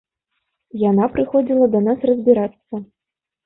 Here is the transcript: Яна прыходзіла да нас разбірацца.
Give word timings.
Яна 0.83 1.11
прыходзіла 1.19 1.65
да 1.77 1.85
нас 1.91 1.99
разбірацца. 2.13 2.85